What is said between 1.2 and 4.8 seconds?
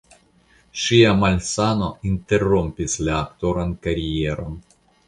malsano interrompis la aktoran karieron.